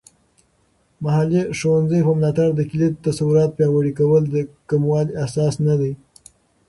[1.03, 4.35] محلي ښوونځیو په ملاتړ د کلیدي تصورات پیاوړي کول د
[4.69, 5.91] کموالی احساس نه دی.